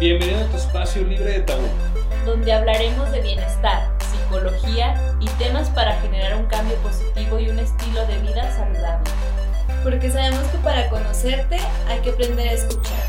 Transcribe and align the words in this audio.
Bienvenido 0.00 0.44
a 0.44 0.48
tu 0.48 0.56
espacio 0.56 1.02
libre 1.02 1.24
de 1.24 1.40
tabú, 1.40 1.66
donde 2.24 2.52
hablaremos 2.52 3.10
de 3.10 3.20
bienestar, 3.20 3.90
psicología 3.98 4.94
y 5.18 5.26
temas 5.42 5.70
para 5.70 6.00
generar 6.00 6.36
un 6.36 6.46
cambio 6.46 6.76
positivo 6.76 7.40
y 7.40 7.48
un 7.48 7.58
estilo 7.58 8.06
de 8.06 8.16
vida 8.18 8.48
saludable. 8.56 9.10
Porque 9.82 10.08
sabemos 10.08 10.46
que 10.52 10.58
para 10.58 10.88
conocerte 10.88 11.58
hay 11.88 11.98
que 12.02 12.10
aprender 12.10 12.48
a 12.48 12.52
escuchar. 12.52 13.02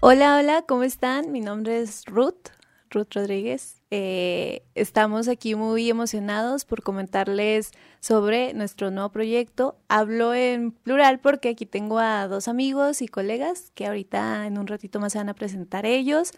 Hola, 0.00 0.36
hola, 0.38 0.64
¿cómo 0.66 0.82
están? 0.82 1.30
Mi 1.30 1.40
nombre 1.40 1.80
es 1.80 2.06
Ruth, 2.06 2.48
Ruth 2.90 3.14
Rodríguez. 3.14 3.82
Eh, 3.90 4.62
estamos 4.74 5.28
aquí 5.28 5.54
muy 5.54 5.88
emocionados 5.88 6.64
por 6.64 6.82
comentarles 6.82 7.70
sobre 8.00 8.54
nuestro 8.54 8.90
nuevo 8.90 9.10
proyecto. 9.10 9.76
Hablo 9.88 10.34
en 10.34 10.72
plural 10.72 11.20
porque 11.20 11.50
aquí 11.50 11.66
tengo 11.66 11.98
a 11.98 12.28
dos 12.28 12.48
amigos 12.48 13.02
y 13.02 13.08
colegas 13.08 13.70
que 13.74 13.86
ahorita 13.86 14.46
en 14.46 14.58
un 14.58 14.66
ratito 14.66 15.00
más 15.00 15.12
se 15.12 15.18
van 15.18 15.28
a 15.28 15.34
presentar 15.34 15.86
ellos. 15.86 16.32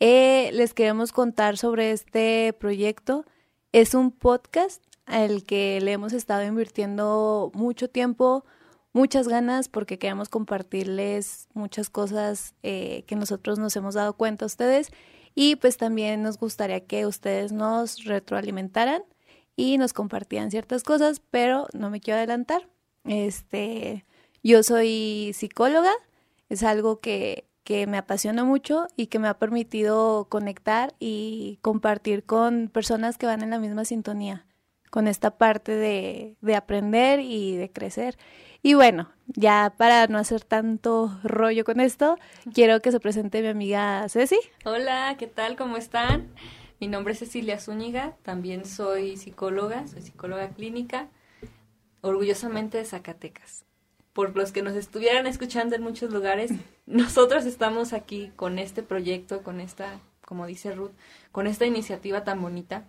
Eh, 0.00 0.50
les 0.52 0.74
queremos 0.74 1.12
contar 1.12 1.58
sobre 1.58 1.92
este 1.92 2.54
proyecto. 2.58 3.24
Es 3.72 3.94
un 3.94 4.10
podcast 4.10 4.82
al 5.06 5.44
que 5.44 5.80
le 5.80 5.92
hemos 5.92 6.12
estado 6.12 6.44
invirtiendo 6.44 7.50
mucho 7.54 7.88
tiempo, 7.88 8.44
muchas 8.92 9.28
ganas 9.28 9.68
porque 9.68 9.98
queremos 9.98 10.28
compartirles 10.28 11.48
muchas 11.52 11.90
cosas 11.90 12.54
eh, 12.62 13.04
que 13.06 13.16
nosotros 13.16 13.58
nos 13.58 13.76
hemos 13.76 13.94
dado 13.94 14.14
cuenta 14.14 14.44
a 14.44 14.46
ustedes 14.46 14.90
y 15.42 15.56
pues 15.56 15.78
también 15.78 16.22
nos 16.22 16.36
gustaría 16.36 16.80
que 16.80 17.06
ustedes 17.06 17.50
nos 17.50 18.04
retroalimentaran 18.04 19.02
y 19.56 19.78
nos 19.78 19.94
compartían 19.94 20.50
ciertas 20.50 20.82
cosas, 20.82 21.22
pero 21.30 21.66
no 21.72 21.88
me 21.88 21.98
quiero 21.98 22.18
adelantar. 22.18 22.68
Este, 23.04 24.04
yo 24.42 24.62
soy 24.62 25.32
psicóloga, 25.32 25.92
es 26.50 26.62
algo 26.62 27.00
que, 27.00 27.46
que 27.64 27.86
me 27.86 27.96
apasiona 27.96 28.44
mucho 28.44 28.88
y 28.96 29.06
que 29.06 29.18
me 29.18 29.28
ha 29.28 29.38
permitido 29.38 30.26
conectar 30.28 30.92
y 30.98 31.58
compartir 31.62 32.24
con 32.24 32.68
personas 32.68 33.16
que 33.16 33.24
van 33.24 33.40
en 33.40 33.48
la 33.48 33.58
misma 33.58 33.86
sintonía, 33.86 34.44
con 34.90 35.08
esta 35.08 35.38
parte 35.38 35.74
de, 35.74 36.36
de 36.42 36.54
aprender 36.54 37.20
y 37.20 37.56
de 37.56 37.72
crecer. 37.72 38.18
Y 38.62 38.74
bueno, 38.74 39.10
ya 39.26 39.72
para 39.78 40.06
no 40.06 40.18
hacer 40.18 40.44
tanto 40.44 41.18
rollo 41.22 41.64
con 41.64 41.80
esto, 41.80 42.18
quiero 42.52 42.80
que 42.82 42.92
se 42.92 43.00
presente 43.00 43.40
mi 43.40 43.48
amiga 43.48 44.06
Ceci. 44.10 44.38
Hola, 44.66 45.16
¿qué 45.18 45.26
tal? 45.26 45.56
¿Cómo 45.56 45.78
están? 45.78 46.28
Mi 46.78 46.86
nombre 46.86 47.14
es 47.14 47.20
Cecilia 47.20 47.58
Zúñiga, 47.58 48.16
también 48.22 48.66
soy 48.66 49.16
psicóloga, 49.16 49.88
soy 49.88 50.02
psicóloga 50.02 50.50
clínica, 50.50 51.08
orgullosamente 52.02 52.76
de 52.76 52.84
Zacatecas. 52.84 53.64
Por 54.12 54.36
los 54.36 54.52
que 54.52 54.62
nos 54.62 54.74
estuvieran 54.74 55.26
escuchando 55.26 55.74
en 55.74 55.82
muchos 55.82 56.12
lugares, 56.12 56.50
nosotros 56.86 57.46
estamos 57.46 57.94
aquí 57.94 58.30
con 58.36 58.58
este 58.58 58.82
proyecto, 58.82 59.42
con 59.42 59.60
esta, 59.60 60.00
como 60.20 60.46
dice 60.46 60.74
Ruth, 60.74 60.92
con 61.32 61.46
esta 61.46 61.64
iniciativa 61.64 62.24
tan 62.24 62.42
bonita. 62.42 62.84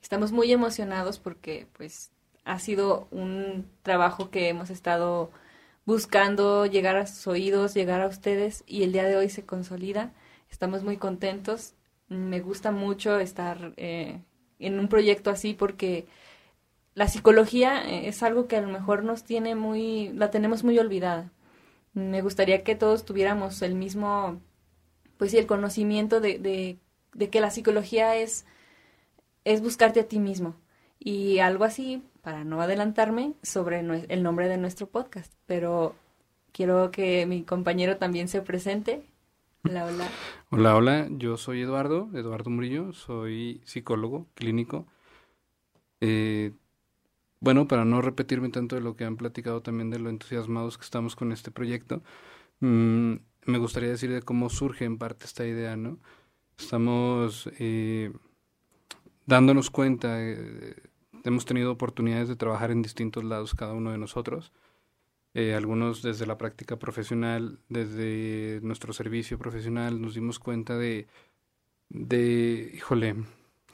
Estamos 0.00 0.32
muy 0.32 0.50
emocionados 0.50 1.18
porque 1.18 1.66
pues 1.76 2.10
ha 2.44 2.58
sido 2.58 3.08
un 3.10 3.70
trabajo 3.82 4.30
que 4.30 4.48
hemos 4.48 4.70
estado 4.70 5.30
buscando 5.84 6.66
llegar 6.66 6.96
a 6.96 7.06
sus 7.06 7.26
oídos, 7.26 7.74
llegar 7.74 8.00
a 8.00 8.06
ustedes 8.06 8.64
y 8.66 8.82
el 8.82 8.92
día 8.92 9.04
de 9.04 9.16
hoy 9.16 9.28
se 9.28 9.44
consolida. 9.44 10.12
Estamos 10.50 10.82
muy 10.82 10.96
contentos. 10.96 11.74
Me 12.08 12.40
gusta 12.40 12.72
mucho 12.72 13.18
estar 13.18 13.72
eh, 13.76 14.22
en 14.58 14.78
un 14.78 14.88
proyecto 14.88 15.30
así 15.30 15.54
porque 15.54 16.06
la 16.94 17.08
psicología 17.08 17.82
eh, 17.82 18.08
es 18.08 18.22
algo 18.22 18.46
que 18.48 18.56
a 18.56 18.60
lo 18.60 18.68
mejor 18.68 19.04
nos 19.04 19.24
tiene 19.24 19.54
muy, 19.54 20.10
la 20.12 20.30
tenemos 20.30 20.64
muy 20.64 20.78
olvidada. 20.78 21.32
Me 21.94 22.22
gustaría 22.22 22.62
que 22.62 22.74
todos 22.76 23.04
tuviéramos 23.04 23.62
el 23.62 23.74
mismo, 23.74 24.40
pues 25.16 25.32
sí, 25.32 25.38
el 25.38 25.46
conocimiento 25.46 26.20
de, 26.20 26.38
de, 26.38 26.78
de 27.14 27.30
que 27.30 27.40
la 27.40 27.50
psicología 27.50 28.16
es, 28.16 28.46
es 29.44 29.60
buscarte 29.62 30.00
a 30.00 30.08
ti 30.08 30.18
mismo. 30.18 30.56
Y 30.98 31.38
algo 31.38 31.64
así 31.64 32.02
para 32.22 32.44
no 32.44 32.60
adelantarme 32.60 33.34
sobre 33.42 33.80
el 33.80 34.22
nombre 34.22 34.48
de 34.48 34.58
nuestro 34.58 34.88
podcast, 34.88 35.32
pero 35.46 35.94
quiero 36.52 36.90
que 36.90 37.26
mi 37.26 37.42
compañero 37.42 37.96
también 37.96 38.28
se 38.28 38.42
presente. 38.42 39.02
Hola, 39.64 39.86
hola. 39.86 40.08
Hola, 40.50 40.76
hola, 40.76 41.08
yo 41.10 41.36
soy 41.36 41.62
Eduardo, 41.62 42.08
Eduardo 42.14 42.50
Murillo, 42.50 42.92
soy 42.92 43.60
psicólogo 43.64 44.26
clínico. 44.34 44.86
Eh, 46.00 46.52
bueno, 47.40 47.68
para 47.68 47.84
no 47.84 48.02
repetirme 48.02 48.50
tanto 48.50 48.76
de 48.76 48.82
lo 48.82 48.96
que 48.96 49.04
han 49.04 49.16
platicado 49.16 49.62
también 49.62 49.90
de 49.90 49.98
lo 49.98 50.10
entusiasmados 50.10 50.76
que 50.78 50.84
estamos 50.84 51.16
con 51.16 51.32
este 51.32 51.50
proyecto, 51.50 52.02
mm, 52.60 53.14
me 53.46 53.58
gustaría 53.58 53.90
decir 53.90 54.12
de 54.12 54.22
cómo 54.22 54.50
surge 54.50 54.84
en 54.84 54.98
parte 54.98 55.26
esta 55.26 55.46
idea, 55.46 55.76
¿no? 55.76 55.98
Estamos 56.58 57.50
eh, 57.58 58.12
dándonos 59.26 59.70
cuenta 59.70 60.22
eh, 60.22 60.74
hemos 61.24 61.44
tenido 61.44 61.72
oportunidades 61.72 62.28
de 62.28 62.36
trabajar 62.36 62.70
en 62.70 62.82
distintos 62.82 63.24
lados 63.24 63.54
cada 63.54 63.72
uno 63.72 63.92
de 63.92 63.98
nosotros. 63.98 64.52
Eh, 65.34 65.54
algunos 65.54 66.02
desde 66.02 66.26
la 66.26 66.38
práctica 66.38 66.78
profesional, 66.78 67.58
desde 67.68 68.60
nuestro 68.62 68.92
servicio 68.92 69.38
profesional, 69.38 70.00
nos 70.00 70.14
dimos 70.14 70.38
cuenta 70.38 70.76
de, 70.76 71.06
de, 71.88 72.72
híjole, 72.74 73.16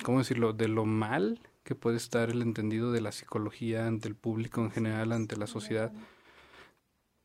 ¿cómo 0.02 0.18
decirlo?, 0.18 0.52
de 0.52 0.68
lo 0.68 0.84
mal 0.84 1.40
que 1.64 1.74
puede 1.74 1.96
estar 1.96 2.30
el 2.30 2.42
entendido 2.42 2.92
de 2.92 3.00
la 3.00 3.10
psicología 3.10 3.86
ante 3.86 4.06
el 4.08 4.14
público 4.14 4.60
en 4.60 4.70
general, 4.70 5.12
ante 5.12 5.36
la 5.36 5.46
sociedad. 5.46 5.92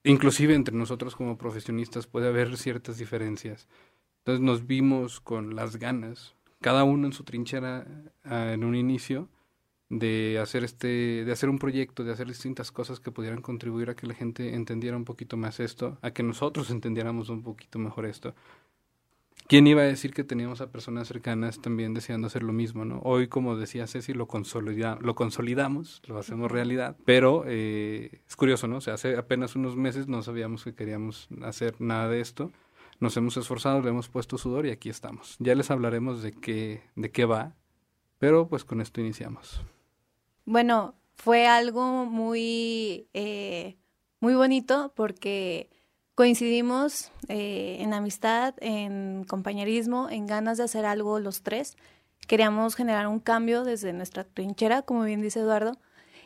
Inclusive 0.04 0.56
entre 0.56 0.76
nosotros 0.76 1.16
como 1.16 1.38
profesionistas 1.38 2.08
puede 2.08 2.28
haber 2.28 2.58
ciertas 2.58 2.98
diferencias. 2.98 3.68
Entonces 4.20 4.42
nos 4.44 4.66
vimos 4.66 5.20
con 5.20 5.56
las 5.56 5.78
ganas, 5.78 6.36
cada 6.60 6.84
uno 6.84 7.08
en 7.08 7.14
su 7.14 7.24
trinchera 7.24 7.86
ah, 8.24 8.54
en 8.54 8.64
un 8.64 8.76
inicio, 8.76 9.28
de 9.92 10.40
hacer 10.42 10.64
este 10.64 11.26
de 11.26 11.32
hacer 11.34 11.50
un 11.50 11.60
proyecto 11.60 12.06
de 12.06 12.14
hacer 12.14 12.26
distintas 12.26 12.72
cosas 12.72 13.02
que 13.02 13.12
pudieran 13.12 13.42
contribuir 13.42 13.90
a 13.90 13.96
que 13.96 14.08
la 14.08 14.14
gente 14.14 14.56
entendiera 14.56 14.96
un 14.96 15.04
poquito 15.04 15.36
más 15.36 15.60
esto 15.60 15.98
a 16.02 16.12
que 16.12 16.24
nosotros 16.24 16.72
entendiéramos 16.72 17.28
un 17.28 17.44
poquito 17.44 17.78
mejor 17.78 18.06
esto. 18.06 18.34
Quién 19.48 19.68
iba 19.68 19.82
a 19.82 19.86
decir 19.86 20.14
que 20.14 20.24
teníamos 20.24 20.62
a 20.62 20.72
personas 20.72 21.10
cercanas 21.10 21.60
también 21.60 21.94
deseando 21.94 22.28
hacer 22.28 22.42
lo 22.42 22.54
mismo 22.54 22.86
no 22.86 23.02
hoy 23.04 23.28
como 23.28 23.58
decía 23.58 23.86
Ceci 23.86 24.14
lo 24.14 24.28
consolida, 24.28 24.98
lo 25.02 25.14
consolidamos 25.14 26.02
lo 26.08 26.18
hacemos 26.18 26.50
realidad 26.50 26.96
pero 27.04 27.44
eh, 27.46 28.22
es 28.26 28.38
curioso 28.38 28.70
no 28.70 28.78
o 28.78 28.82
sea 28.82 28.94
hace 28.94 29.18
apenas 29.18 29.58
unos 29.58 29.76
meses 29.76 30.08
no 30.08 30.22
sabíamos 30.24 30.64
que 30.64 30.74
queríamos 30.74 31.28
hacer 31.44 31.76
nada 31.80 32.08
de 32.08 32.22
esto. 32.22 32.50
Nos 33.02 33.18
hemos 33.18 33.36
esforzado 33.36 33.82
le 33.82 33.90
hemos 33.90 34.08
puesto 34.08 34.38
sudor 34.38 34.68
y 34.68 34.70
aquí 34.70 34.90
estamos. 34.90 35.36
Ya 35.40 35.54
les 35.54 35.70
hablaremos 35.70 36.24
de 36.24 36.32
qué 36.32 36.82
de 36.96 37.12
qué 37.12 37.26
va 37.26 37.56
pero 38.20 38.48
pues 38.48 38.64
con 38.64 38.80
esto 38.80 39.02
iniciamos 39.02 39.62
bueno, 40.52 40.96
fue 41.16 41.48
algo 41.48 42.06
muy, 42.06 43.08
eh, 43.14 43.78
muy 44.20 44.36
bonito 44.36 44.92
porque 44.98 45.70
coincidimos 46.14 47.14
eh, 47.30 47.78
en 47.80 47.94
amistad, 47.94 48.56
en 48.60 49.24
compañerismo, 49.24 50.10
en 50.10 50.28
ganas 50.28 50.58
de 50.58 50.66
hacer 50.66 50.86
algo 50.86 51.22
los 51.22 51.42
tres. 51.42 51.78
Queríamos 52.28 52.76
generar 52.76 53.08
un 53.08 53.22
cambio 53.22 53.64
desde 53.64 53.94
nuestra 53.94 54.26
trinchera, 54.26 54.82
como 54.82 55.04
bien 55.04 55.22
dice 55.22 55.40
Eduardo, 55.40 55.78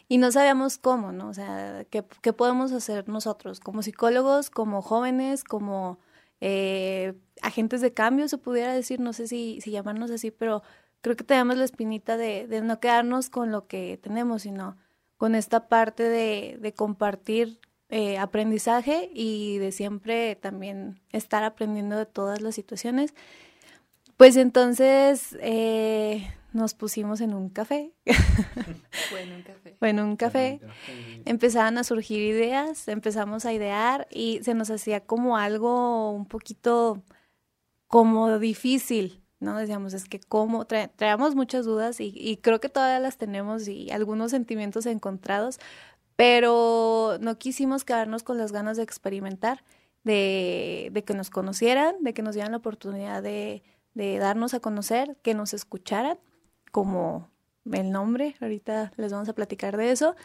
y 0.08 0.18
no 0.18 0.32
sabíamos 0.32 0.80
cómo, 0.80 1.12
¿no? 1.12 1.30
O 1.30 1.34
sea, 1.36 1.86
¿qué, 1.92 2.04
qué 2.24 2.34
podemos 2.34 2.72
hacer 2.72 3.08
nosotros 3.08 3.60
como 3.60 3.84
psicólogos, 3.84 4.50
como 4.50 4.82
jóvenes, 4.82 5.44
como 5.44 6.00
eh, 6.42 7.14
agentes 7.44 7.82
de 7.82 7.94
cambio, 7.94 8.28
se 8.28 8.40
pudiera 8.40 8.74
decir, 8.74 9.00
no 9.00 9.14
sé 9.14 9.28
si, 9.28 9.62
si 9.62 9.70
llamarnos 9.70 10.10
así, 10.10 10.32
pero 10.32 10.64
creo 11.06 11.16
que 11.16 11.24
tenemos 11.24 11.56
la 11.56 11.66
espinita 11.66 12.18
de, 12.18 12.48
de 12.48 12.62
no 12.62 12.80
quedarnos 12.80 13.30
con 13.30 13.52
lo 13.52 13.68
que 13.68 14.00
tenemos, 14.02 14.42
sino 14.42 14.76
con 15.18 15.36
esta 15.36 15.68
parte 15.68 16.02
de, 16.02 16.58
de 16.60 16.74
compartir 16.74 17.60
eh, 17.90 18.18
aprendizaje 18.18 19.12
y 19.14 19.60
de 19.60 19.72
siempre 19.72 20.36
también 20.36 21.00
estar 21.12 21.44
aprendiendo 21.44 21.96
de 21.96 22.08
todas 22.08 22.42
las 22.42 22.56
situaciones. 22.56 23.14
Pues 24.18 24.36
entonces 24.36 25.38
eh, 25.42 26.28
nos 26.54 26.74
pusimos 26.74 27.22
en 27.22 27.36
un 27.36 27.50
café. 27.50 27.94
Fue 29.12 29.22
en 29.22 29.34
un 29.34 29.44
café. 29.44 29.76
Fue 29.78 29.90
en 29.90 30.00
un 30.00 30.16
café. 30.16 30.60
Empezaban 31.26 31.78
a 31.78 31.84
surgir 31.84 32.20
ideas, 32.24 32.88
empezamos 32.88 33.46
a 33.46 33.54
idear 33.54 34.08
y 34.10 34.40
se 34.42 34.56
nos 34.56 34.72
hacía 34.72 35.02
como 35.02 35.38
algo 35.38 36.10
un 36.10 36.26
poquito 36.26 37.04
como 37.86 38.40
difícil, 38.40 39.22
¿no? 39.46 39.58
Decíamos, 39.58 39.94
es 39.94 40.10
que 40.10 40.20
cómo, 40.20 40.66
traíamos 40.66 41.36
muchas 41.36 41.66
dudas 41.66 41.98
y, 42.00 42.40
creo 42.42 42.60
que 42.60 42.70
todavía 42.70 43.00
las 43.00 43.18
tenemos 43.18 43.68
y 43.68 43.92
algunos 43.92 44.32
sentimientos 44.32 44.86
encontrados, 44.86 45.60
pero 46.16 47.18
no 47.22 47.38
quisimos 47.38 47.86
quedarnos 47.86 48.24
con 48.24 48.38
las 48.38 48.52
ganas 48.52 48.78
de 48.78 48.84
experimentar, 48.84 49.64
de, 50.04 51.04
que 51.06 51.14
nos 51.14 51.30
conocieran, 51.30 51.96
de 52.02 52.14
que 52.14 52.22
nos 52.22 52.36
dieran 52.36 52.52
la 52.52 52.58
oportunidad 52.58 53.24
de, 53.24 53.64
de 53.94 54.18
darnos 54.18 54.54
a 54.54 54.60
conocer, 54.60 55.18
que 55.22 55.34
nos 55.34 55.54
escucharan, 55.54 56.18
como 56.72 57.30
el 57.72 57.92
nombre, 57.92 58.36
ahorita 58.42 58.92
les 58.98 59.12
vamos 59.12 59.30
a 59.30 59.34
platicar 59.34 59.78
de 59.78 59.92
eso. 59.92 60.16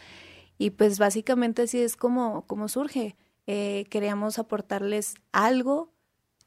Y 0.57 0.71
pues 0.71 0.99
básicamente 0.99 1.63
así 1.63 1.79
es 1.81 1.95
como, 1.95 2.45
como 2.45 2.67
surge. 2.67 3.15
Eh, 3.47 3.85
queríamos 3.89 4.37
aportarles 4.37 5.15
algo, 5.31 5.91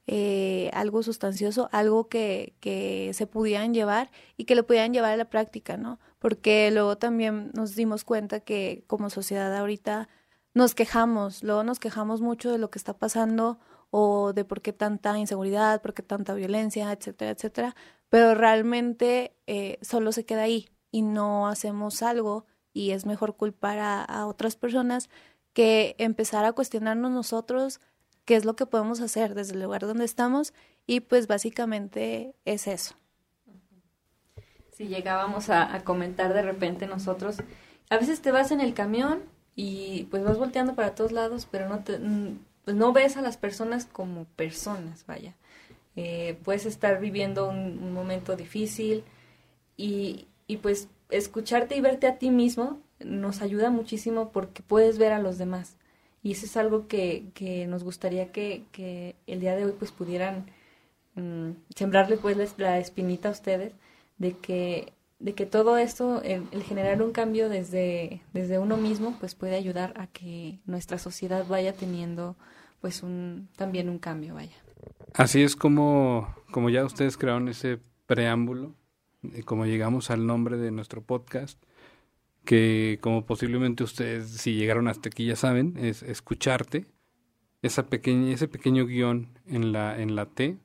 eh, 0.06 0.70
algo 0.74 1.02
sustancioso, 1.02 1.68
algo 1.72 2.08
que, 2.08 2.54
que 2.60 3.12
se 3.14 3.26
pudieran 3.26 3.72
llevar 3.72 4.10
y 4.36 4.44
que 4.44 4.54
lo 4.54 4.66
pudieran 4.66 4.92
llevar 4.92 5.12
a 5.12 5.16
la 5.16 5.30
práctica, 5.30 5.76
¿no? 5.76 5.98
Porque 6.18 6.70
luego 6.70 6.98
también 6.98 7.50
nos 7.54 7.74
dimos 7.74 8.04
cuenta 8.04 8.40
que 8.40 8.84
como 8.86 9.08
sociedad 9.08 9.54
ahorita 9.56 10.08
nos 10.52 10.74
quejamos, 10.74 11.42
luego 11.42 11.64
nos 11.64 11.78
quejamos 11.80 12.20
mucho 12.20 12.52
de 12.52 12.58
lo 12.58 12.70
que 12.70 12.78
está 12.78 12.98
pasando 12.98 13.58
o 13.90 14.32
de 14.32 14.44
por 14.44 14.60
qué 14.60 14.72
tanta 14.72 15.18
inseguridad, 15.18 15.80
por 15.80 15.94
qué 15.94 16.02
tanta 16.02 16.34
violencia, 16.34 16.92
etcétera, 16.92 17.30
etcétera, 17.30 17.76
pero 18.08 18.34
realmente 18.34 19.34
eh, 19.46 19.78
solo 19.82 20.12
se 20.12 20.24
queda 20.26 20.42
ahí 20.42 20.68
y 20.90 21.02
no 21.02 21.48
hacemos 21.48 22.02
algo 22.02 22.46
y 22.72 22.90
es 22.90 23.06
mejor 23.06 23.36
culpar 23.36 23.78
a, 23.78 24.02
a 24.04 24.26
otras 24.26 24.56
personas 24.56 25.08
que 25.54 25.94
empezar 25.98 26.44
a 26.44 26.52
cuestionarnos 26.52 27.10
nosotros 27.10 27.80
qué 28.24 28.36
es 28.36 28.44
lo 28.44 28.56
que 28.56 28.66
podemos 28.66 29.00
hacer 29.00 29.34
desde 29.34 29.54
el 29.54 29.62
lugar 29.62 29.82
donde 29.82 30.04
estamos 30.04 30.54
y 30.86 31.00
pues 31.00 31.26
básicamente 31.26 32.34
es 32.44 32.66
eso. 32.66 32.94
Si 34.72 34.88
llegábamos 34.88 35.50
a, 35.50 35.82
comentar 35.84 36.34
de 36.34 36.42
repente 36.42 36.86
nosotros, 36.86 37.36
a 37.90 37.96
veces 37.96 38.20
te 38.20 38.32
vas 38.32 38.50
en 38.50 38.60
el 38.60 38.74
camión 38.74 39.22
y 39.54 40.04
pues 40.10 40.24
vas 40.24 40.36
volteando 40.36 40.74
para 40.74 40.94
todos 40.94 41.12
lados, 41.12 41.46
pero 41.48 41.68
no 41.68 41.84
te, 41.84 42.00
pues 42.64 42.76
no 42.76 42.92
ves 42.92 43.16
a 43.16 43.22
las 43.22 43.36
personas 43.36 43.86
como 43.86 44.24
personas, 44.24 45.06
vaya. 45.06 45.34
Eh, 45.96 46.36
puedes 46.42 46.66
estar 46.66 46.98
viviendo 47.00 47.48
un, 47.48 47.78
un 47.80 47.92
momento 47.92 48.34
difícil 48.34 49.04
y, 49.76 50.26
y 50.48 50.56
pues 50.56 50.88
escucharte 51.10 51.76
y 51.76 51.80
verte 51.80 52.08
a 52.08 52.18
ti 52.18 52.30
mismo 52.30 52.80
nos 52.98 53.42
ayuda 53.42 53.70
muchísimo 53.70 54.30
porque 54.32 54.62
puedes 54.62 54.98
ver 54.98 55.12
a 55.12 55.20
los 55.20 55.38
demás. 55.38 55.76
Y 56.24 56.32
eso 56.32 56.46
es 56.46 56.56
algo 56.56 56.88
que, 56.88 57.26
que 57.34 57.66
nos 57.66 57.84
gustaría 57.84 58.32
que, 58.32 58.64
que, 58.72 59.14
el 59.26 59.40
día 59.40 59.54
de 59.54 59.66
hoy 59.66 59.74
pues 59.78 59.92
pudieran 59.92 60.46
mmm, 61.16 61.50
sembrarle 61.76 62.16
pues 62.16 62.38
la 62.56 62.78
espinita 62.78 63.28
a 63.28 63.32
ustedes 63.32 63.74
de 64.16 64.32
que, 64.32 64.94
de 65.18 65.34
que 65.34 65.44
todo 65.44 65.76
esto, 65.76 66.22
el, 66.22 66.44
el, 66.50 66.62
generar 66.62 67.02
un 67.02 67.12
cambio 67.12 67.50
desde, 67.50 68.22
desde 68.32 68.58
uno 68.58 68.78
mismo 68.78 69.14
pues 69.20 69.34
puede 69.34 69.54
ayudar 69.54 69.92
a 69.98 70.06
que 70.06 70.60
nuestra 70.64 70.96
sociedad 70.96 71.46
vaya 71.46 71.74
teniendo 71.74 72.36
pues 72.80 73.02
un, 73.02 73.50
también 73.56 73.90
un 73.90 73.98
cambio, 73.98 74.32
vaya. 74.32 74.56
Así 75.12 75.42
es 75.42 75.56
como, 75.56 76.34
como 76.50 76.70
ya 76.70 76.86
ustedes 76.86 77.18
crearon 77.18 77.48
ese 77.48 77.80
preámbulo, 78.06 78.74
como 79.44 79.66
llegamos 79.66 80.10
al 80.10 80.26
nombre 80.26 80.56
de 80.56 80.70
nuestro 80.70 81.02
podcast, 81.02 81.62
que 82.44 82.98
como 83.00 83.26
posiblemente 83.26 83.84
ustedes, 83.84 84.28
si 84.28 84.54
llegaron 84.54 84.88
hasta 84.88 85.08
aquí 85.08 85.26
ya 85.26 85.36
saben, 85.36 85.76
es 85.78 86.02
escucharte, 86.02 86.86
esa 87.62 87.86
pequeña, 87.86 88.32
ese 88.32 88.48
pequeño 88.48 88.86
guion 88.86 89.38
en 89.46 89.72
la, 89.72 90.00
en 90.00 90.14
la 90.14 90.26
T, 90.26 90.58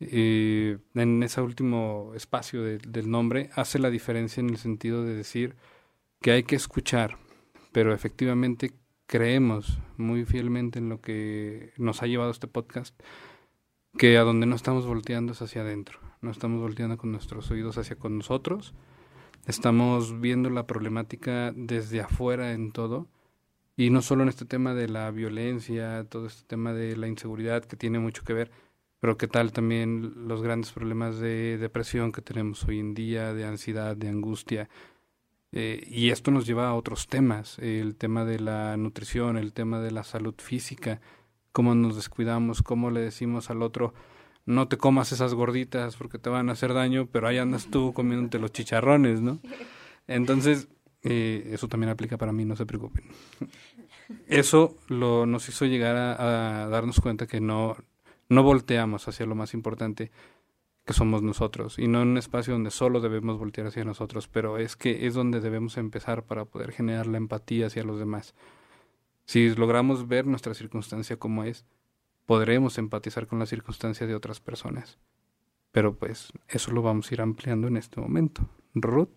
eh, 0.00 0.78
en 0.94 1.22
ese 1.22 1.40
último 1.40 2.12
espacio 2.14 2.62
de, 2.62 2.78
del 2.78 3.10
nombre, 3.10 3.50
hace 3.54 3.78
la 3.78 3.90
diferencia 3.90 4.40
en 4.40 4.50
el 4.50 4.58
sentido 4.58 5.04
de 5.04 5.14
decir 5.14 5.54
que 6.20 6.32
hay 6.32 6.42
que 6.42 6.56
escuchar, 6.56 7.18
pero 7.72 7.94
efectivamente 7.94 8.72
creemos 9.06 9.78
muy 9.96 10.24
fielmente 10.24 10.80
en 10.80 10.88
lo 10.88 11.00
que 11.00 11.72
nos 11.76 12.02
ha 12.02 12.06
llevado 12.06 12.30
este 12.30 12.48
podcast, 12.48 13.00
que 13.96 14.18
a 14.18 14.22
donde 14.22 14.46
no 14.46 14.56
estamos 14.56 14.86
volteando 14.86 15.32
es 15.32 15.40
hacia 15.40 15.62
adentro, 15.62 16.00
no 16.20 16.30
estamos 16.30 16.60
volteando 16.60 16.98
con 16.98 17.12
nuestros 17.12 17.50
oídos 17.50 17.78
hacia 17.78 17.96
con 17.96 18.18
nosotros, 18.18 18.74
Estamos 19.46 20.20
viendo 20.20 20.50
la 20.50 20.66
problemática 20.66 21.52
desde 21.54 22.00
afuera 22.00 22.52
en 22.52 22.72
todo, 22.72 23.06
y 23.76 23.90
no 23.90 24.02
solo 24.02 24.24
en 24.24 24.28
este 24.28 24.44
tema 24.44 24.74
de 24.74 24.88
la 24.88 25.08
violencia, 25.12 26.04
todo 26.08 26.26
este 26.26 26.42
tema 26.48 26.72
de 26.72 26.96
la 26.96 27.06
inseguridad 27.06 27.64
que 27.64 27.76
tiene 27.76 28.00
mucho 28.00 28.24
que 28.24 28.32
ver, 28.32 28.50
pero 28.98 29.16
qué 29.16 29.28
tal 29.28 29.52
también 29.52 30.26
los 30.26 30.42
grandes 30.42 30.72
problemas 30.72 31.20
de 31.20 31.58
depresión 31.58 32.10
que 32.10 32.22
tenemos 32.22 32.64
hoy 32.64 32.80
en 32.80 32.94
día, 32.94 33.34
de 33.34 33.44
ansiedad, 33.44 33.96
de 33.96 34.08
angustia. 34.08 34.68
Eh, 35.52 35.86
y 35.86 36.10
esto 36.10 36.32
nos 36.32 36.44
lleva 36.44 36.66
a 36.66 36.74
otros 36.74 37.06
temas, 37.06 37.60
el 37.60 37.94
tema 37.94 38.24
de 38.24 38.40
la 38.40 38.76
nutrición, 38.76 39.36
el 39.36 39.52
tema 39.52 39.78
de 39.78 39.92
la 39.92 40.02
salud 40.02 40.34
física, 40.38 41.00
cómo 41.52 41.72
nos 41.76 41.94
descuidamos, 41.94 42.62
cómo 42.62 42.90
le 42.90 43.00
decimos 43.00 43.48
al 43.48 43.62
otro, 43.62 43.94
no 44.46 44.68
te 44.68 44.78
comas 44.78 45.12
esas 45.12 45.34
gorditas 45.34 45.96
porque 45.96 46.18
te 46.18 46.30
van 46.30 46.48
a 46.48 46.52
hacer 46.52 46.72
daño, 46.72 47.06
pero 47.10 47.26
ahí 47.26 47.38
andas 47.38 47.66
tú 47.66 47.92
comiéndote 47.92 48.38
los 48.38 48.52
chicharrones, 48.52 49.20
¿no? 49.20 49.40
Entonces, 50.06 50.68
eh, 51.02 51.50
eso 51.52 51.68
también 51.68 51.90
aplica 51.90 52.16
para 52.16 52.32
mí, 52.32 52.44
no 52.44 52.56
se 52.56 52.64
preocupen. 52.64 53.04
Eso 54.28 54.76
lo, 54.86 55.26
nos 55.26 55.48
hizo 55.48 55.66
llegar 55.66 55.96
a, 55.96 56.68
darnos 56.68 57.00
cuenta 57.00 57.26
que 57.26 57.40
no, 57.40 57.76
no 58.28 58.42
volteamos 58.44 59.08
hacia 59.08 59.26
lo 59.26 59.34
más 59.34 59.52
importante 59.52 60.12
que 60.84 60.92
somos 60.92 61.22
nosotros 61.22 61.80
y 61.80 61.88
no 61.88 62.00
en 62.02 62.08
un 62.08 62.18
espacio 62.18 62.52
donde 62.52 62.70
solo 62.70 63.00
debemos 63.00 63.38
voltear 63.38 63.66
hacia 63.66 63.84
nosotros, 63.84 64.28
pero 64.28 64.58
es 64.58 64.76
que 64.76 65.08
es 65.08 65.14
donde 65.14 65.40
debemos 65.40 65.76
empezar 65.76 66.22
para 66.22 66.44
poder 66.44 66.70
generar 66.70 67.08
la 67.08 67.16
empatía 67.16 67.66
hacia 67.66 67.82
los 67.82 67.98
demás. 67.98 68.36
Si 69.24 69.52
logramos 69.56 70.06
ver 70.06 70.26
nuestra 70.26 70.54
circunstancia 70.54 71.16
como 71.16 71.42
es, 71.42 71.64
podremos 72.26 72.78
empatizar 72.78 73.26
con 73.26 73.38
las 73.38 73.48
circunstancias 73.48 74.08
de 74.08 74.14
otras 74.14 74.40
personas. 74.40 74.98
Pero 75.72 75.96
pues 75.96 76.32
eso 76.48 76.72
lo 76.72 76.82
vamos 76.82 77.10
a 77.10 77.14
ir 77.14 77.20
ampliando 77.20 77.68
en 77.68 77.76
este 77.76 78.00
momento. 78.00 78.48
Ruth. 78.74 79.08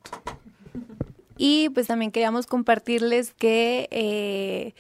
Y 1.38 1.70
pues 1.70 1.88
también 1.88 2.12
queríamos 2.12 2.48
compartirles 2.48 3.34
que 3.34 3.88
eh, 3.92 4.74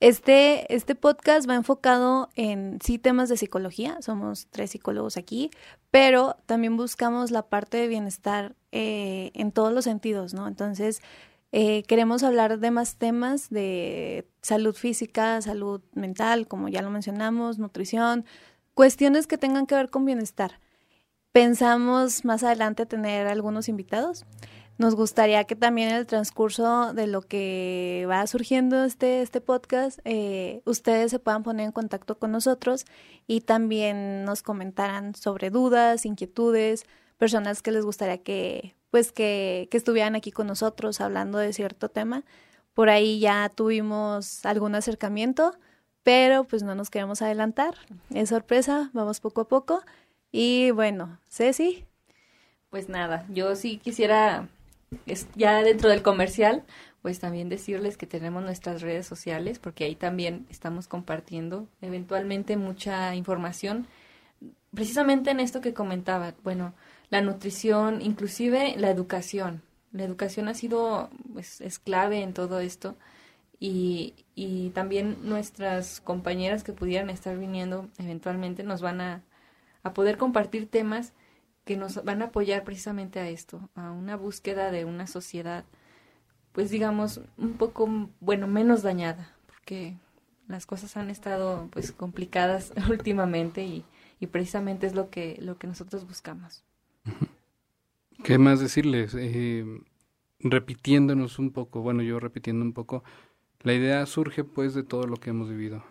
este, 0.00 0.74
este 0.74 0.94
podcast 0.94 1.48
va 1.48 1.54
enfocado 1.54 2.30
en 2.34 2.78
sí 2.82 2.98
temas 2.98 3.28
de 3.28 3.36
psicología, 3.36 4.02
somos 4.02 4.48
tres 4.50 4.72
psicólogos 4.72 5.16
aquí, 5.16 5.50
pero 5.90 6.36
también 6.46 6.76
buscamos 6.76 7.30
la 7.30 7.46
parte 7.46 7.76
de 7.76 7.88
bienestar 7.88 8.54
eh, 8.72 9.30
en 9.34 9.52
todos 9.52 9.72
los 9.72 9.84
sentidos, 9.84 10.34
¿no? 10.34 10.48
Entonces, 10.48 11.00
eh, 11.56 11.84
queremos 11.84 12.24
hablar 12.24 12.58
de 12.58 12.72
más 12.72 12.96
temas 12.96 13.48
de 13.48 14.26
salud 14.42 14.74
física, 14.74 15.40
salud 15.40 15.82
mental, 15.92 16.48
como 16.48 16.68
ya 16.68 16.82
lo 16.82 16.90
mencionamos, 16.90 17.60
nutrición, 17.60 18.24
cuestiones 18.74 19.28
que 19.28 19.38
tengan 19.38 19.68
que 19.68 19.76
ver 19.76 19.88
con 19.88 20.04
bienestar. 20.04 20.58
Pensamos 21.30 22.24
más 22.24 22.42
adelante 22.42 22.86
tener 22.86 23.28
algunos 23.28 23.68
invitados. 23.68 24.26
Nos 24.78 24.96
gustaría 24.96 25.44
que 25.44 25.54
también 25.54 25.90
en 25.90 25.94
el 25.94 26.08
transcurso 26.08 26.92
de 26.92 27.06
lo 27.06 27.22
que 27.22 28.04
va 28.10 28.26
surgiendo 28.26 28.82
este, 28.82 29.22
este 29.22 29.40
podcast, 29.40 30.00
eh, 30.04 30.60
ustedes 30.64 31.12
se 31.12 31.20
puedan 31.20 31.44
poner 31.44 31.66
en 31.66 31.72
contacto 31.72 32.18
con 32.18 32.32
nosotros 32.32 32.84
y 33.28 33.42
también 33.42 34.24
nos 34.24 34.42
comentaran 34.42 35.14
sobre 35.14 35.50
dudas, 35.50 36.04
inquietudes, 36.04 36.84
personas 37.16 37.62
que 37.62 37.70
les 37.70 37.84
gustaría 37.84 38.18
que 38.18 38.74
pues 38.94 39.10
que, 39.10 39.66
que 39.72 39.76
estuvieran 39.76 40.14
aquí 40.14 40.30
con 40.30 40.46
nosotros 40.46 41.00
hablando 41.00 41.38
de 41.38 41.52
cierto 41.52 41.88
tema. 41.88 42.22
Por 42.74 42.90
ahí 42.90 43.18
ya 43.18 43.48
tuvimos 43.48 44.46
algún 44.46 44.76
acercamiento, 44.76 45.52
pero 46.04 46.44
pues 46.44 46.62
no 46.62 46.76
nos 46.76 46.90
queremos 46.90 47.20
adelantar. 47.20 47.74
Es 48.10 48.28
sorpresa, 48.28 48.90
vamos 48.92 49.18
poco 49.18 49.40
a 49.40 49.48
poco. 49.48 49.82
Y 50.30 50.70
bueno, 50.70 51.18
Ceci. 51.28 51.84
Pues 52.70 52.88
nada, 52.88 53.26
yo 53.30 53.56
sí 53.56 53.78
quisiera, 53.78 54.46
ya 55.34 55.64
dentro 55.64 55.90
del 55.90 56.02
comercial, 56.02 56.62
pues 57.02 57.18
también 57.18 57.48
decirles 57.48 57.96
que 57.96 58.06
tenemos 58.06 58.44
nuestras 58.44 58.80
redes 58.80 59.08
sociales, 59.08 59.58
porque 59.58 59.82
ahí 59.82 59.96
también 59.96 60.46
estamos 60.50 60.86
compartiendo 60.86 61.66
eventualmente 61.82 62.56
mucha 62.56 63.12
información, 63.16 63.88
precisamente 64.72 65.32
en 65.32 65.40
esto 65.40 65.60
que 65.60 65.74
comentaba. 65.74 66.34
Bueno, 66.44 66.74
la 67.14 67.20
nutrición, 67.20 68.02
inclusive 68.02 68.74
la 68.76 68.90
educación. 68.90 69.62
La 69.92 70.02
educación 70.02 70.48
ha 70.48 70.54
sido, 70.54 71.10
pues, 71.32 71.60
es 71.60 71.78
clave 71.78 72.22
en 72.22 72.34
todo 72.34 72.58
esto 72.58 72.96
y, 73.60 74.14
y 74.34 74.70
también 74.70 75.18
nuestras 75.22 76.00
compañeras 76.00 76.64
que 76.64 76.72
pudieran 76.72 77.10
estar 77.10 77.38
viniendo 77.38 77.88
eventualmente 77.98 78.64
nos 78.64 78.82
van 78.82 79.00
a, 79.00 79.22
a 79.84 79.94
poder 79.94 80.18
compartir 80.18 80.68
temas 80.68 81.12
que 81.64 81.76
nos 81.76 82.02
van 82.02 82.20
a 82.20 82.26
apoyar 82.26 82.64
precisamente 82.64 83.20
a 83.20 83.28
esto, 83.28 83.70
a 83.76 83.92
una 83.92 84.16
búsqueda 84.16 84.72
de 84.72 84.84
una 84.84 85.06
sociedad, 85.06 85.64
pues 86.50 86.68
digamos, 86.70 87.20
un 87.38 87.52
poco, 87.52 88.10
bueno, 88.18 88.48
menos 88.48 88.82
dañada, 88.82 89.36
porque 89.46 89.96
las 90.48 90.66
cosas 90.66 90.96
han 90.96 91.10
estado 91.10 91.68
pues 91.70 91.92
complicadas 91.92 92.72
últimamente 92.90 93.62
y, 93.62 93.84
y 94.18 94.26
precisamente 94.26 94.88
es 94.88 94.96
lo 94.96 95.10
que, 95.10 95.38
lo 95.40 95.58
que 95.58 95.68
nosotros 95.68 96.08
buscamos. 96.08 96.64
¿Qué 98.24 98.38
más 98.38 98.60
decirles? 98.60 99.14
Eh, 99.14 99.64
repitiéndonos 100.40 101.38
un 101.38 101.50
poco, 101.50 101.80
bueno, 101.82 102.02
yo 102.02 102.20
repitiendo 102.20 102.64
un 102.64 102.72
poco, 102.72 103.04
la 103.62 103.74
idea 103.74 104.04
surge 104.06 104.44
pues 104.44 104.74
de 104.74 104.82
todo 104.82 105.06
lo 105.06 105.16
que 105.16 105.30
hemos 105.30 105.48
vivido. 105.48 105.84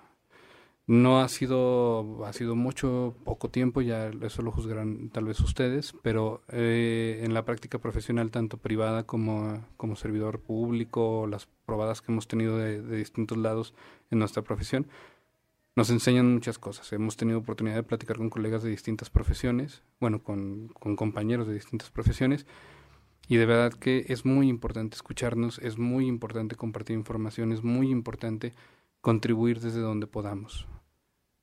No 0.86 1.22
ha 1.22 1.30
sido, 1.30 2.26
ha 2.26 2.34
sido 2.34 2.56
mucho, 2.56 3.16
poco 3.24 3.50
tiempo, 3.50 3.82
ya 3.82 4.12
eso 4.22 4.42
lo 4.42 4.52
juzgarán 4.52 5.10
tal 5.10 5.26
vez 5.26 5.40
ustedes, 5.40 5.94
pero 6.02 6.42
eh, 6.50 7.22
en 7.24 7.34
la 7.34 7.46
práctica 7.46 7.80
profesional, 7.80 8.32
tanto 8.32 8.58
privada 8.58 9.04
como, 9.04 9.66
como 9.78 9.96
servidor 9.96 10.40
público, 10.42 11.26
las 11.28 11.48
probadas 11.66 12.02
que 12.02 12.12
hemos 12.12 12.28
tenido 12.28 12.58
de, 12.58 12.82
de 12.82 12.98
distintos 12.98 13.38
lados 13.38 13.74
en 14.12 14.20
nuestra 14.20 14.42
profesión, 14.42 14.88
nos 15.76 15.90
enseñan 15.90 16.34
muchas 16.34 16.60
cosas. 16.60 16.92
Hemos 16.94 17.18
tenido 17.18 17.40
oportunidad 17.40 17.76
de 17.76 17.84
platicar 17.84 18.18
con 18.18 18.30
colegas 18.30 18.64
de 18.64 18.70
distintas 18.70 19.10
profesiones, 19.10 19.84
bueno, 20.00 20.24
con, 20.24 20.68
compañeros 20.96 21.48
de 21.48 21.54
distintas 21.54 21.90
profesiones, 21.90 22.46
y 23.28 23.38
de 23.38 23.46
verdad 23.46 23.74
que 23.74 24.06
es 24.10 24.26
muy 24.26 24.50
importante 24.50 24.96
escucharnos, 24.96 25.60
es 25.60 25.78
muy 25.78 26.08
importante 26.08 26.56
compartir 26.56 26.96
información, 26.96 27.52
es 27.52 27.64
muy 27.64 27.90
importante 27.90 28.54
contribuir 29.02 29.60
desde 29.60 29.80
donde 29.80 30.08
podamos. 30.08 30.68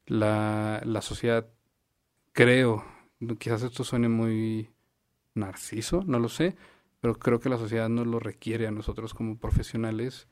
La, 0.07 0.81
la 0.85 1.03
sociedad, 1.03 1.49
creo, 2.33 2.85
quizás 3.39 3.63
esto 3.63 3.85
suene 3.85 4.09
muy 4.09 4.71
narciso, 5.35 6.03
no 6.07 6.19
lo 6.19 6.29
sé, 6.29 6.57
pero 7.01 7.19
creo 7.19 7.41
que 7.41 7.49
la 7.49 7.59
sociedad 7.59 7.89
nos 7.89 8.07
lo 8.07 8.21
requiere 8.21 8.67
a 8.67 8.71
nosotros 8.71 9.15
como 9.15 9.39
profesionales. 9.39 10.29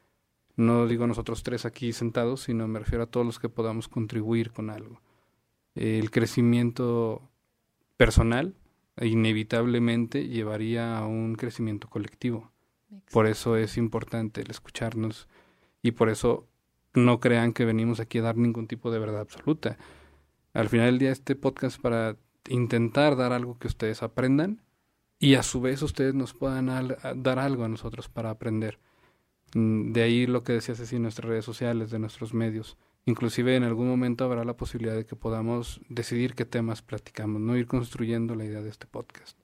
No 0.59 0.89
digo 0.89 1.07
nosotros 1.07 1.45
tres 1.45 1.65
aquí 1.65 1.93
sentados, 1.93 2.41
sino 2.41 2.67
me 2.67 2.81
refiero 2.81 3.05
a 3.05 3.07
todos 3.07 3.25
los 3.25 3.39
que 3.39 3.49
podamos 3.49 3.87
contribuir 3.87 4.51
con 4.51 4.71
algo. 4.71 5.01
El 5.77 6.11
crecimiento 6.11 7.23
personal 7.97 8.57
inevitablemente 9.01 10.27
llevaría 10.27 10.99
a 10.99 11.07
un 11.07 11.37
crecimiento 11.37 11.89
colectivo. 11.89 12.51
Por 13.13 13.29
eso 13.29 13.57
es 13.57 13.77
importante 13.77 14.41
el 14.41 14.51
escucharnos 14.51 15.29
y 15.81 15.93
por 15.93 16.09
eso 16.09 16.49
no 16.93 17.21
crean 17.21 17.53
que 17.53 17.65
venimos 17.65 18.01
aquí 18.01 18.19
a 18.19 18.23
dar 18.23 18.37
ningún 18.37 18.67
tipo 18.67 18.91
de 18.91 18.99
verdad 18.99 19.21
absoluta. 19.21 19.79
Al 20.55 20.69
final 20.69 20.87
del 20.87 20.99
día 20.99 21.13
este 21.13 21.37
podcast 21.37 21.77
es 21.77 21.81
para 21.81 22.17
intentar 22.49 23.15
dar 23.15 23.33
algo 23.33 23.61
que 23.61 23.69
ustedes 23.69 24.03
aprendan 24.03 24.61
y 25.21 25.37
a 25.37 25.45
su 25.45 25.61
vez 25.61 25.83
ustedes 25.83 26.15
nos 26.15 26.35
puedan 26.35 26.97
dar 27.15 27.39
algo 27.39 27.63
a 27.63 27.69
nosotros 27.69 28.09
para 28.09 28.31
aprender. 28.31 28.81
Mm, 29.55 29.93
de 29.93 30.03
ahí 30.03 30.27
lo 30.27 30.43
que 30.43 30.53
decía 30.53 30.75
Ceci 30.75 30.97
en 30.97 31.03
nuestras 31.03 31.29
redes 31.29 31.45
sociales, 31.45 31.91
de 31.91 31.99
nuestros 31.99 32.35
medios. 32.35 32.77
Inclusive 33.07 33.57
en 33.57 33.65
algún 33.65 33.89
momento 33.89 34.25
habrá 34.25 34.45
la 34.45 34.57
posibilidad 34.57 34.95
de 34.95 35.07
que 35.07 35.17
podamos 35.17 35.81
decidir 35.89 36.35
qué 36.35 36.45
temas 36.45 36.83
platicamos, 36.83 37.41
no 37.41 37.57
ir 37.57 37.67
construyendo 37.67 38.35
la 38.35 38.45
idea 38.45 38.61
de 38.61 38.71
este 38.71 38.87
podcast 38.87 39.39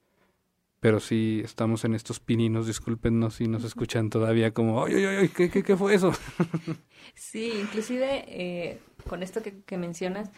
pero 0.85 1.01
si 1.01 1.41
estamos 1.43 1.87
en 1.87 1.95
estos 1.95 2.21
pininos, 2.21 2.67
discúlpenos 2.67 3.37
si 3.37 3.49
nos 3.49 3.65
escuchan 3.65 4.11
todavía 4.11 4.53
como, 4.53 4.85
ay, 4.85 4.97
ay, 4.97 5.17
ay, 5.17 5.29
¿qué, 5.31 5.49
qué, 5.49 5.63
qué 5.63 5.79
fue 5.79 5.95
eso? 5.95 6.13
Sí, 7.15 7.53
inclusive 7.59 8.27
eh, 8.29 8.81
con 9.09 9.23
esto 9.23 9.43
que, 9.43 9.63
que, 9.63 9.79
mencionas, 9.79 10.31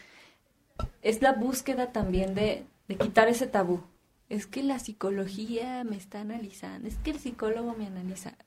es 1.03 1.21
la 1.21 1.33
búsqueda 1.33 1.91
también 1.91 2.37
de, 2.37 2.65
de 2.87 2.95
quitar 2.95 3.27
ese 3.27 3.49
tabú. 3.49 3.83
Es 4.29 4.47
que 4.47 4.63
la 4.63 4.79
psicología 4.79 5.83
me 5.83 5.97
está 5.97 6.21
analizando, 6.21 6.87
es 6.87 6.95
que 6.99 7.11
el 7.11 7.19
psicólogo 7.19 7.75
me 7.75 7.89
analiza. 7.89 8.39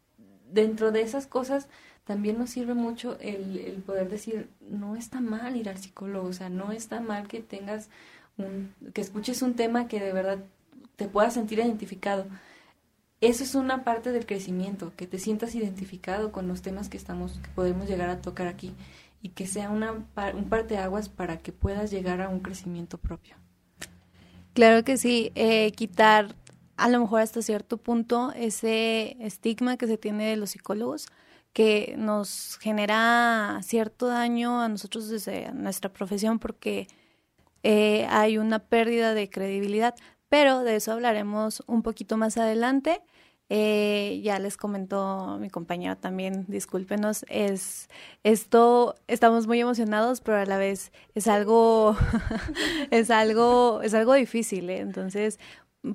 Dentro 0.52 0.92
de 0.92 1.02
esas 1.02 1.28
cosas 1.28 1.68
también 2.06 2.38
nos 2.40 2.50
sirve 2.50 2.74
mucho 2.74 3.18
el, 3.20 3.58
el 3.58 3.82
poder 3.84 4.10
decir, 4.10 4.50
no 4.70 4.96
está 4.96 5.22
mal 5.22 5.56
ir 5.56 5.70
al 5.70 5.78
psicólogo, 5.78 6.28
o 6.28 6.34
sea, 6.34 6.50
no 6.50 6.72
está 6.72 7.02
mal 7.02 7.28
que 7.28 7.40
tengas 7.42 7.90
un, 8.38 8.74
que 8.94 9.02
escuches 9.02 9.42
un 9.42 9.54
tema 9.54 9.88
que 9.88 10.00
de 10.00 10.14
verdad 10.14 10.40
te 10.96 11.08
puedas 11.08 11.34
sentir 11.34 11.60
identificado. 11.60 12.26
Eso 13.22 13.44
es 13.44 13.54
una 13.54 13.84
parte 13.84 14.12
del 14.12 14.26
crecimiento, 14.26 14.94
que 14.96 15.06
te 15.06 15.20
sientas 15.20 15.54
identificado 15.54 16.32
con 16.32 16.48
los 16.48 16.62
temas 16.62 16.90
que 16.90 16.98
estamos, 16.98 17.40
que 17.44 17.50
podemos 17.50 17.88
llegar 17.88 18.10
a 18.10 18.22
tocar 18.22 18.48
aquí 18.48 18.74
y 19.22 19.30
que 19.30 19.46
sea 19.46 19.70
una, 19.70 19.92
un 19.92 20.50
parteaguas 20.50 21.10
para 21.10 21.38
que 21.38 21.52
puedas 21.52 21.92
llegar 21.92 22.22
a 22.22 22.30
un 22.30 22.40
crecimiento 22.40 22.98
propio. 22.98 23.36
Claro 24.54 24.84
que 24.84 24.98
sí, 24.98 25.32
eh, 25.36 25.72
quitar 25.74 26.36
a 26.80 26.90
lo 26.90 27.00
mejor 27.00 27.22
hasta 27.22 27.42
cierto 27.42 27.78
punto 27.78 28.32
ese 28.36 29.18
estigma 29.20 29.78
que 29.78 29.88
se 29.88 29.98
tiene 29.98 30.30
de 30.30 30.38
los 30.38 30.52
psicólogos 30.52 31.08
que 31.54 31.96
nos 31.98 32.58
genera 32.62 33.60
cierto 33.64 34.08
daño 34.08 34.62
a 34.62 34.70
nosotros 34.70 35.10
desde 35.10 35.52
nuestra 35.52 35.92
profesión 35.92 36.40
porque 36.40 36.88
eh, 37.64 38.06
hay 38.10 38.38
una 38.38 38.60
pérdida 38.60 39.14
de 39.14 39.30
credibilidad, 39.30 39.96
pero 40.30 40.64
de 40.64 40.76
eso 40.78 40.94
hablaremos 40.94 41.64
un 41.68 41.82
poquito 41.82 42.18
más 42.18 42.38
adelante. 42.38 43.02
Eh, 43.52 44.22
ya 44.24 44.38
les 44.38 44.58
comentó 44.58 45.40
mi 45.40 45.50
compañero 45.50 45.98
también, 45.98 46.46
discúlpenos, 46.48 47.26
es 47.30 47.90
esto, 48.24 48.94
estamos 49.08 49.48
muy 49.48 49.60
emocionados, 49.60 50.22
pero 50.22 50.38
a 50.38 50.46
la 50.46 50.60
vez 50.60 50.92
es 51.16 51.28
algo, 51.28 51.98
es 52.92 53.10
algo, 53.10 53.82
es 53.82 53.96
algo 53.96 54.14
difícil, 54.14 54.70
¿eh? 54.70 54.82
entonces 54.82 55.40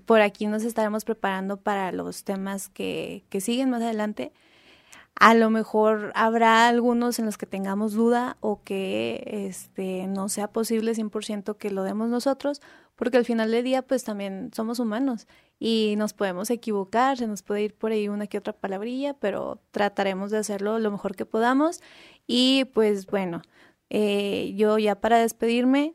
por 0.07 0.21
aquí 0.21 0.47
nos 0.47 0.65
estaremos 0.65 1.05
preparando 1.05 1.59
para 1.59 1.93
los 1.93 2.25
temas 2.25 2.69
que, 2.69 3.25
que 3.29 3.41
siguen 3.41 3.71
más 3.71 3.83
adelante. 3.83 4.33
A 5.17 5.35
lo 5.35 5.49
mejor 5.51 6.11
habrá 6.15 6.67
algunos 6.69 7.19
en 7.19 7.27
los 7.27 7.39
que 7.39 7.47
tengamos 7.47 7.93
duda 7.93 8.37
o 8.41 8.63
que 8.65 9.47
este, 9.49 10.07
no 10.09 10.29
sea 10.29 10.49
posible 10.49 10.93
100% 10.93 11.57
que 11.57 11.71
lo 11.71 11.85
demos 11.85 12.09
nosotros, 12.09 12.61
porque 12.97 13.17
al 13.17 13.25
final 13.25 13.51
del 13.51 13.65
día 13.65 13.83
pues 13.83 14.05
también 14.05 14.51
somos 14.55 14.81
humanos 14.81 15.29
y 15.61 15.95
nos 15.99 16.15
podemos 16.15 16.51
equivocar, 16.51 17.17
se 17.17 17.29
nos 17.29 17.43
puede 17.43 17.63
ir 17.63 17.75
por 17.75 17.93
ahí 17.93 18.09
una 18.09 18.27
que 18.27 18.39
otra 18.39 18.53
palabrilla, 18.53 19.15
pero 19.15 19.61
trataremos 19.71 20.31
de 20.33 20.39
hacerlo 20.39 20.79
lo 20.81 20.91
mejor 20.91 21.15
que 21.15 21.27
podamos 21.27 21.81
y 22.27 22.65
pues 22.75 23.07
bueno, 23.07 23.43
eh, 23.91 24.53
yo 24.57 24.79
ya 24.79 24.97
para 24.97 25.19
despedirme 25.19 25.95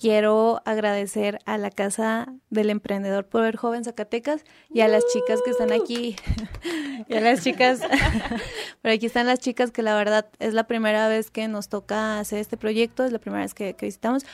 quiero 0.00 0.62
agradecer 0.64 1.38
a 1.44 1.58
la 1.58 1.70
Casa 1.70 2.32
del 2.50 2.70
Emprendedor 2.70 3.26
Poder 3.26 3.56
Joven 3.56 3.84
Zacatecas 3.84 4.44
y 4.70 4.80
a 4.80 4.88
las 4.88 5.04
chicas 5.12 5.40
que 5.44 5.50
están 5.50 5.72
aquí, 5.72 6.16
y 7.08 7.14
a 7.14 7.20
las 7.20 7.42
chicas, 7.42 7.80
por 8.82 8.90
aquí 8.90 9.06
están 9.06 9.26
las 9.26 9.38
chicas 9.38 9.70
que 9.70 9.82
la 9.82 9.94
verdad 9.96 10.28
es 10.38 10.54
la 10.54 10.66
primera 10.66 11.08
vez 11.08 11.30
que 11.30 11.48
nos 11.48 11.68
toca 11.68 12.18
hacer 12.18 12.38
este 12.38 12.56
proyecto, 12.56 13.04
es 13.04 13.12
la 13.12 13.18
primera 13.18 13.42
vez 13.42 13.54
que, 13.54 13.74
que 13.74 13.86
visitamos 13.86 14.24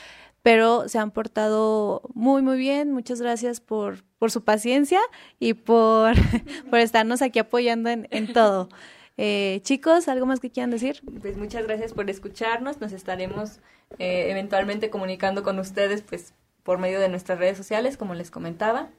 pero 0.44 0.90
se 0.90 0.98
han 0.98 1.10
portado 1.10 2.02
muy, 2.12 2.42
muy 2.42 2.58
bien. 2.58 2.92
Muchas 2.92 3.18
gracias 3.18 3.62
por, 3.62 4.04
por 4.18 4.30
su 4.30 4.44
paciencia 4.44 5.00
y 5.40 5.54
por, 5.54 6.12
por 6.70 6.80
estarnos 6.80 7.22
aquí 7.22 7.38
apoyando 7.38 7.88
en, 7.88 8.06
en 8.10 8.30
todo. 8.34 8.68
Eh, 9.16 9.60
chicos, 9.62 10.08
¿algo 10.08 10.26
más 10.26 10.40
que 10.40 10.50
quieran 10.50 10.70
decir? 10.70 11.00
Pues 11.20 11.36
muchas 11.36 11.66
gracias 11.66 11.92
por 11.92 12.10
escucharnos. 12.10 12.80
Nos 12.80 12.92
estaremos 12.92 13.60
eh, 13.98 14.30
eventualmente 14.30 14.90
comunicando 14.90 15.42
con 15.42 15.58
ustedes 15.58 16.02
pues 16.02 16.34
por 16.62 16.78
medio 16.78 17.00
de 17.00 17.08
nuestras 17.08 17.38
redes 17.38 17.56
sociales, 17.56 17.96
como 17.96 18.14
les 18.14 18.30
comentaba. 18.30 18.90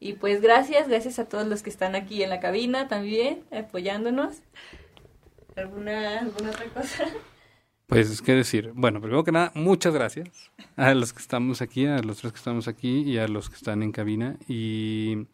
Y 0.00 0.14
pues 0.14 0.40
gracias, 0.40 0.88
gracias 0.88 1.18
a 1.18 1.26
todos 1.28 1.46
los 1.46 1.62
que 1.62 1.70
están 1.70 1.94
aquí 1.94 2.22
en 2.22 2.30
la 2.30 2.40
cabina 2.40 2.88
también, 2.88 3.44
apoyándonos. 3.52 4.38
¿Alguna, 5.56 6.20
alguna 6.20 6.50
otra 6.50 6.64
cosa? 6.66 7.04
Pues, 7.86 8.22
¿qué 8.22 8.34
decir? 8.34 8.70
Bueno, 8.74 9.00
primero 9.00 9.24
que 9.24 9.32
nada, 9.32 9.50
muchas 9.56 9.92
gracias 9.92 10.52
a 10.76 10.94
los 10.94 11.12
que 11.12 11.18
estamos 11.18 11.60
aquí, 11.60 11.86
a 11.86 11.98
los 11.98 12.18
tres 12.18 12.32
que 12.32 12.38
estamos 12.38 12.68
aquí 12.68 13.02
y 13.02 13.18
a 13.18 13.26
los 13.26 13.50
que 13.50 13.56
están 13.56 13.82
en 13.82 13.90
cabina. 13.90 14.36
Y 14.46 15.26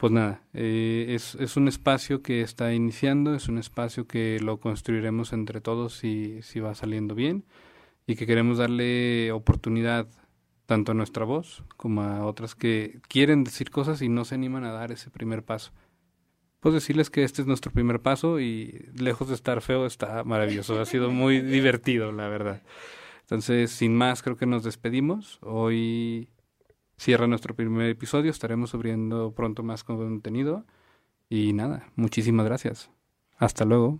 pues 0.00 0.14
nada, 0.14 0.40
eh, 0.54 1.08
es, 1.10 1.34
es 1.34 1.58
un 1.58 1.68
espacio 1.68 2.22
que 2.22 2.40
está 2.40 2.72
iniciando, 2.72 3.34
es 3.34 3.48
un 3.48 3.58
espacio 3.58 4.06
que 4.06 4.40
lo 4.40 4.58
construiremos 4.58 5.34
entre 5.34 5.60
todos 5.60 5.92
si, 5.92 6.40
si 6.40 6.58
va 6.58 6.74
saliendo 6.74 7.14
bien 7.14 7.44
y 8.06 8.16
que 8.16 8.26
queremos 8.26 8.56
darle 8.56 9.30
oportunidad 9.30 10.08
tanto 10.64 10.92
a 10.92 10.94
nuestra 10.94 11.26
voz 11.26 11.64
como 11.76 12.00
a 12.00 12.24
otras 12.24 12.54
que 12.54 13.00
quieren 13.08 13.44
decir 13.44 13.70
cosas 13.70 14.00
y 14.00 14.08
no 14.08 14.24
se 14.24 14.36
animan 14.36 14.64
a 14.64 14.72
dar 14.72 14.90
ese 14.90 15.10
primer 15.10 15.44
paso 15.44 15.70
pues 16.60 16.72
decirles 16.72 17.10
que 17.10 17.22
este 17.22 17.42
es 17.42 17.46
nuestro 17.46 17.70
primer 17.70 18.00
paso 18.00 18.40
y 18.40 18.88
lejos 18.94 19.28
de 19.28 19.34
estar 19.34 19.60
feo, 19.60 19.84
está 19.86 20.24
maravilloso. 20.24 20.78
Ha 20.78 20.86
sido 20.86 21.10
muy 21.10 21.40
divertido, 21.40 22.12
la 22.12 22.28
verdad. 22.28 22.62
Entonces, 23.22 23.70
sin 23.70 23.96
más, 23.96 24.22
creo 24.22 24.36
que 24.36 24.44
nos 24.44 24.62
despedimos. 24.62 25.38
Hoy 25.40 26.28
cierra 27.00 27.26
nuestro 27.26 27.54
primer 27.56 27.88
episodio. 27.88 28.30
Estaremos 28.30 28.74
abriendo 28.74 29.32
pronto 29.32 29.62
más 29.62 29.84
contenido. 29.84 30.66
Y 31.30 31.54
nada, 31.54 31.88
muchísimas 31.96 32.44
gracias. 32.44 32.90
Hasta 33.38 33.64
luego. 33.64 33.98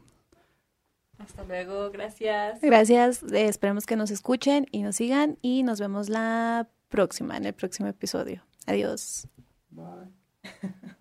Hasta 1.18 1.44
luego, 1.44 1.90
gracias. 1.90 2.60
Gracias, 2.60 3.22
eh, 3.22 3.46
esperemos 3.46 3.86
que 3.86 3.96
nos 3.96 4.10
escuchen 4.10 4.66
y 4.70 4.82
nos 4.82 4.96
sigan 4.96 5.38
y 5.42 5.62
nos 5.62 5.80
vemos 5.80 6.08
la 6.08 6.68
próxima, 6.88 7.36
en 7.36 7.44
el 7.44 7.52
próximo 7.52 7.88
episodio. 7.88 8.42
Adiós. 8.66 9.28
Bye. 9.70 10.10